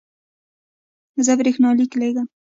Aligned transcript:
زه 1.25 1.31
برېښنالیک 1.39 1.91
لیږم 1.99 2.27